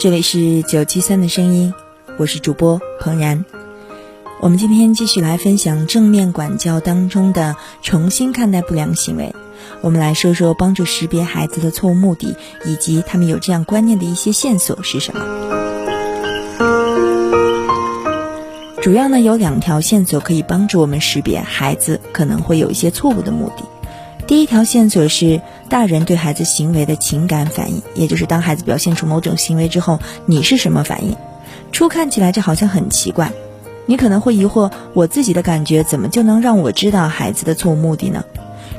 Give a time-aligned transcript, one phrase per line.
[0.00, 1.74] 这里是九七三的声音，
[2.18, 3.44] 我是主播彭然。
[4.40, 9.34] 我们今天继续来分享正面管教当中的重新看待不良行为。
[9.80, 15.20] 我们来说说帮助识别孩子的错误目的，以及他们有这样观念的一些线索是什么。
[18.80, 23.64] 主要呢有两条线索可以帮助我们识别孩子可能会有一些错误的目的。
[24.28, 25.40] 第一条线索是
[25.70, 31.16] 大人对孩子行为的情感反应，也就是当孩子表现出某种行为之后，你是什么反应？
[31.72, 33.32] 初看起来这好像很奇怪，
[33.86, 38.22] 你可能会疑惑：我自己的感觉怎么就能让我知道孩子的错误目的呢？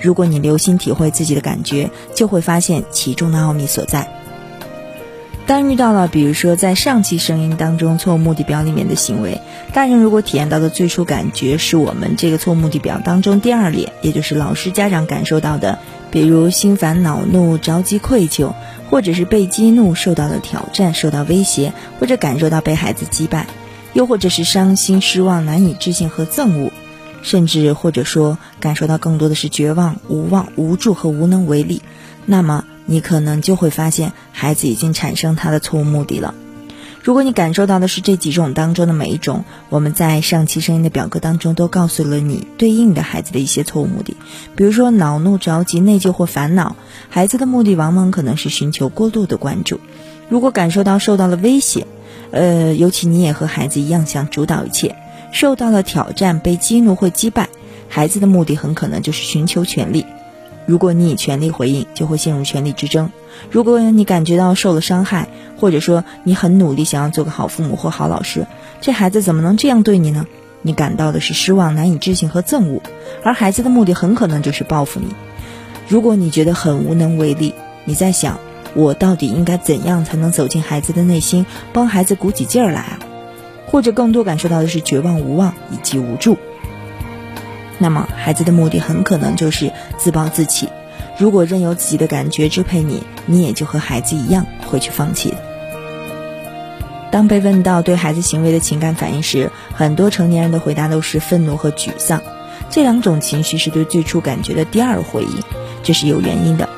[0.00, 4.08] 如果你留心体会自己的感觉，就会发现其中的奥秘所在。
[5.46, 9.40] 当遇到了，比如说在上期声音当中错误目的表里面的行为，
[9.72, 15.78] 大人如果体验到的最初感觉是我们这个错误目的表当中第二列，也就是老师家长感受到的，
[16.10, 18.54] 比如心烦恼怒、着急愧疚，
[18.90, 23.46] 或者是被激怒、受到了挑战、受到威胁，或者感受到被孩子击败，
[23.92, 26.72] 又或者是伤心、失望、难以置信和憎恶。
[27.22, 31.82] 甚至或者说感受到更多的是绝望、无望、无助和无能为力，
[32.24, 36.34] 那么你可能就会发现孩子已经产生他的错误目的了。
[37.02, 44.16] 如果你感受到的是这几种当中的每一种，我们在上期声音的表格当中都告诉了你对应的孩子的一些错误目的，
[44.56, 46.74] 比如说恼怒、着急、内疚或烦恼，
[47.08, 49.78] 孩子的目的往往可能是寻求过度的关注。
[50.28, 51.86] 如果感受到受到了威胁，
[52.32, 54.96] 呃，尤其你也和孩子一样想主导一切。
[55.32, 57.48] 受到了挑战，被激怒或击败，
[57.88, 60.06] 孩子的目的很可能就是寻求权利。
[60.66, 63.10] 如果你以权力回应，就会陷入权力之争。
[63.50, 68.46] 如果你感觉到受了伤害，或者说你很努力想要做个好父母或好老师，
[68.80, 70.26] 这孩子怎么能这样对你呢？
[70.62, 72.82] 你感到的是失望、难以置信和憎恶，
[73.22, 75.06] 而孩子的目的很可能就是报复你。
[75.86, 78.40] 如果你觉得很无能为力，你在想
[78.74, 82.98] 我到底应该怎样才能走进孩子的内心，帮孩子鼓起劲儿来啊？
[83.68, 86.36] 或者更多感受到的是绝望、无望以及无助，
[87.78, 90.68] 那么孩子的目的很可能就是自暴自弃。
[91.18, 95.34] 如果任由自己的感觉支配你，你也就和孩子一样会去放弃。
[97.10, 102.20] 当被问到对孩子行为的情感反应时，很多成年人的回答都是愤怒和沮丧。
[102.68, 105.42] 这两种情绪是对最初感觉的第二回应，
[105.82, 106.68] 这是有原因的。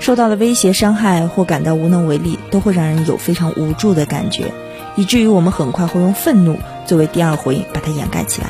[0.00, 4.52] 受到了威胁、伤害或感到无能为力，都会让人有非常无助的感觉。
[4.96, 8.48] 以至于我们很快会用愤怒作为第二回应，把它掩盖起来。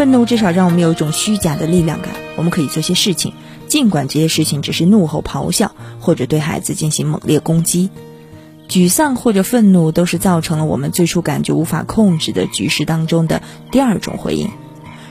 [0.00, 3.34] 愤怒至少让我们有一种虚假的力量感，我们可以做些事情，
[3.68, 7.90] 尽管这些事情只是怒吼、咆哮，或者对孩子进行猛烈攻击。
[8.66, 14.48] 沮丧或者愤怒都是造成了我们最初感觉无法控制的局势当中的第二种回应。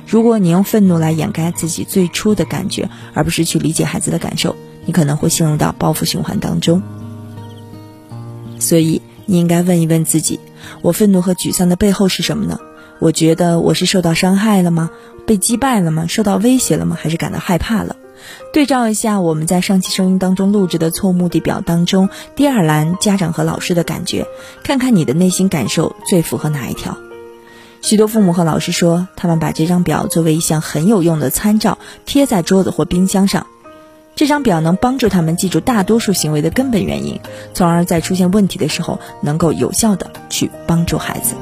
[0.07, 4.55] 如果你用愤怒来掩盖自己最初的感觉，而不是去理解孩子的感受，
[4.87, 6.81] 你可能会陷入到报复循环当中。
[8.57, 9.03] 所以。
[9.31, 10.39] 你应该问一问自己：
[10.81, 12.59] 我愤怒和沮丧的背后是什么呢？
[12.99, 14.91] 我觉得我是受到伤害了吗？
[15.25, 16.05] 被击败了吗？
[16.07, 16.97] 受到威胁了吗？
[16.99, 17.95] 还是感到害怕了？
[18.51, 24.27] 对照一下我们在上期声音当中录制的错误目的表当中第二栏家长和老师的感觉，
[24.63, 26.97] 看看你的内心感受最符合哪一条。
[27.81, 33.47] 许多父母和老师说，他们把这张表作为一项很有用的参照，贴在桌子或冰箱上。
[34.15, 37.21] 这张表能帮助他们记住大多数行为的根本原因，
[37.53, 41.35] 从而在出现问题的时候能够有效的去帮助孩子。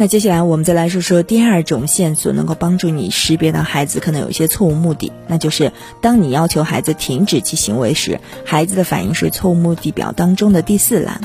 [0.00, 11.20] 那接下来我们再来说说第二种线索，能够帮助你识别到孩子可能有一些错误目的，那就是当你要求孩子停止其行为时，孩子的反应是错误目的表当中的第四栏。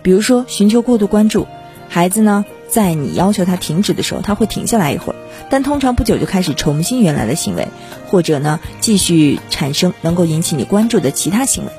[0.00, 1.48] 比如说，寻求过度关注，
[1.88, 2.44] 孩子呢？
[2.68, 5.16] 在你要求他停止的时候，他会停下来一会儿，
[5.50, 7.66] 但通常不久就开始重新原来的行为，
[8.06, 11.72] 或者呢继续产生能够引起你关注的其他行为。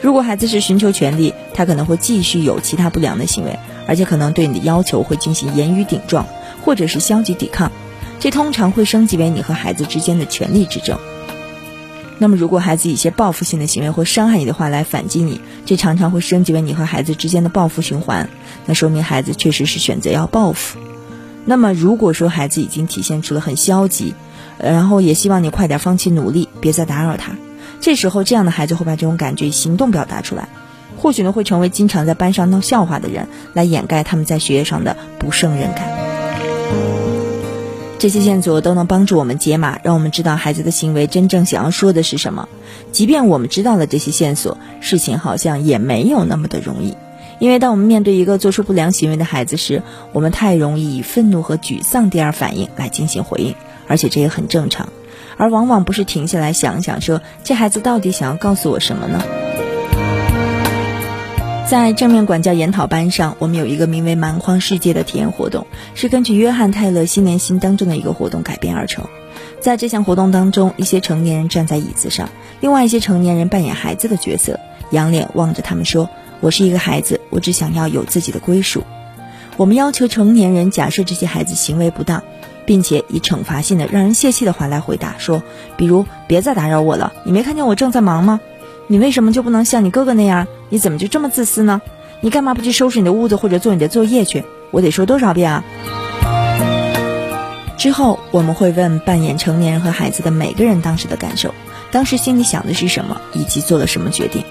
[0.00, 6.26] 如果孩子是寻求权利，他可能会继续有其他不良的行为，而且可能对你的要求会进行言语顶撞，
[6.64, 7.72] 或者是消极抵抗，
[8.20, 10.98] 这通常会升级为你和孩子之间的权力之争。
[12.20, 18.28] 那么，如果孩子一些报复性的行为或伤害你的话来反击你，这常常会升级为你和孩子之间的报复循环。
[18.66, 20.78] 那说明孩子确实是选择要报复。
[21.44, 24.14] 那么如果说孩子已经体现出了很消极，
[24.58, 27.32] 然后也希望你快点放弃努力，别再打扰他。
[27.80, 30.48] 这时候，这样的孩子会把这种感觉行动表达出来，
[30.96, 35.88] 或许呢会成为经常在班上闹笑话的人，来掩盖他们在学业上的不胜任感。
[37.98, 42.48] 这些线索都能帮助我们解码，让我们知道孩子的行为真正想要说的是什么。
[42.92, 46.96] 即便我们知道了这些线索，事情好像也没有那么的容易。
[47.40, 49.82] 因为当我们面对一个做出不良行为的孩子时，
[50.12, 53.54] 我们太容易以愤怒和沮丧第二反应来进行回应，
[53.86, 54.88] 而且这也很正常。
[55.38, 59.22] 而往往不是停下来想想，说这孩子到底想要告诉我什么呢？
[61.66, 69.04] 在正面管教研讨班上，我们有一个名为“蛮荒世界”的体验活动，是根据约翰泰勒新年新当中的一个活动改编而成。
[69.60, 72.30] 在这项活动当中，一些成年人站在椅子上，
[72.60, 74.58] 另外一些成年人扮演孩子的角色，
[74.92, 76.08] 仰脸望着他们说
[76.40, 78.82] ：“我是一个孩子，我只想要有自己的归属。”
[79.58, 82.22] 我们要求成年人假设这些孩子行为不当，
[82.64, 85.42] 并且以惩罚性的、让人泄气的话来回答，说
[85.76, 88.38] ：“比如，别再打扰我了，你没看见我正在忙吗？”
[88.86, 90.46] 你为什么就不能像你哥哥那样？
[90.68, 91.82] 你怎么就这么自私呢？
[92.20, 94.44] 你干嘛不去收拾你的屋子或者做你的作业去？
[94.70, 95.64] 我得说多少遍啊？
[97.76, 101.52] 之后我们会问扮演成年人和孩子的每个人当时的感受，
[101.90, 104.44] 当时心里想的是什么，以及做了什么决定。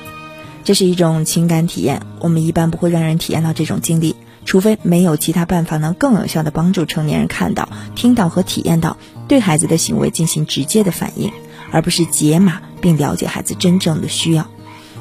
[0.65, 8.97] 这是一种情感体验，我们一般不会让人体验到这种经历，除非没有其他办法能更有效的帮助成年人看到、听到和体验到，
[9.27, 11.31] 对孩子的行为进行直接的反应，
[11.69, 12.61] 而不是解码。
[12.79, 14.45] 并了解孩子真正的需要，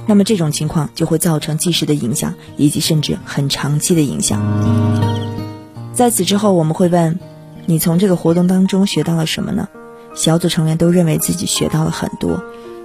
[0.06, 4.42] 那么这种情况就会造成即时的影响，以及甚至很长期的影响。
[5.92, 7.20] 在此之后，我们会问：
[7.66, 9.68] 你从这个活动当中学到了什么呢？
[10.14, 12.42] 小组成员都认为自己学到了很多，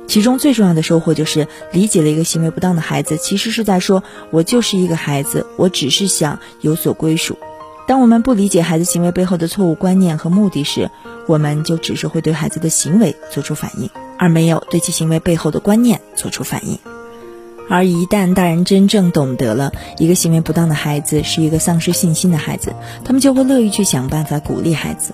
[0.08, 7.38] 其中最重要的收获就是理解了一个行为不当的孩子，其实是在说：我就是一个孩子，我只是想有所归属。
[7.88, 10.90] 当我们不理解孩子行为背后的错误观念和目的时，
[11.28, 13.90] 我们就只是会对孩子的行为做出反应。
[14.18, 16.78] 而没有对其行为背后的观念做出反应，
[17.68, 25.14] 而一旦大人真正懂得了一个行为不当的孩子是一个丧失信心的孩子，他们就会乐于去想办法鼓励孩子。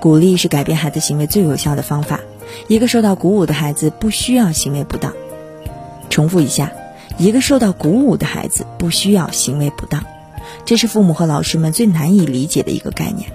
[0.00, 2.20] 鼓励是改变孩子行为最有效的方法。
[2.68, 5.12] 一个受到鼓舞的孩子不需要行为不当。
[6.10, 6.72] 重复一下，
[7.18, 10.04] 一个受到鼓舞的孩子不需要行为不当，
[10.64, 13.30] 这是父母和老师们最难以理解的一个概念。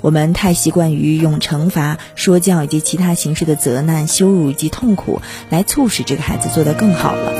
[0.00, 7.32] 我们太习惯于用惩罚、说教以及其他形式的责难、羞辱以及痛苦来促使这个孩子做得更好了。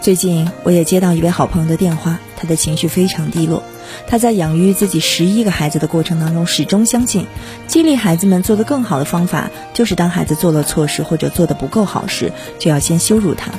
[0.00, 3.62] 最近我也接到一位好朋友的电话，他的情绪非常低落。
[4.06, 7.26] 他在养育自己十一个孩子的过程当中，始终相信，
[7.66, 13.52] 激励孩子们做得更好的方法，就是当孩子做了错事或者做得不够好时，就要先羞辱他。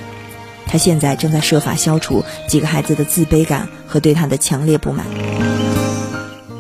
[0.66, 5.06] 他现在正在设法消除几个孩子的自卑感和对他的强烈不满。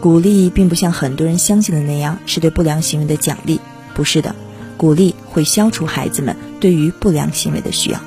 [0.02, 3.60] 鼓励并不像很多人相信的那样是对不良行为的奖励，
[3.94, 4.34] 不是的，
[4.78, 8.00] 鼓励会消除孩子们对于不良行为的需要。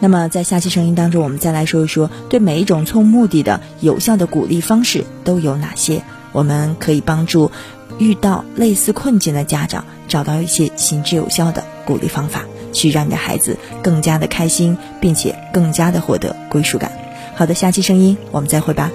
[0.00, 6.02] 那么，在下期声音当中，我们再来说一说对每一种错误目的的有效的鼓励方式都有哪些？
[6.32, 7.50] 我们可以帮助
[7.98, 16.92] 遇到类似困境的家长找到一些行之有效的鼓励方法，去让你的孩子更加的开心，并且更加的获得归属感。
[17.34, 18.90] 好的，下期声音我们再会吧。